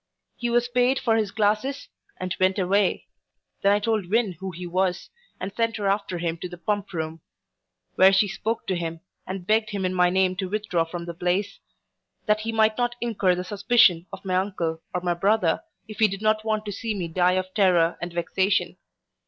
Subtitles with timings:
[0.35, 3.05] He was payed for his glasses, and went away.
[3.61, 6.91] Then I told Win who he was, and sent her after him to the Pump
[6.91, 7.21] room;
[7.97, 11.13] where she spoke to him, and begged him in my name to withdraw from the
[11.13, 11.59] place,
[12.25, 16.07] that he might not incur the suspicion of my uncle or my brother, if he
[16.07, 18.77] did not want to see me die of terror and vexation.